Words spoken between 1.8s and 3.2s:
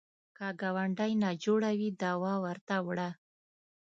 دوا ورته وړه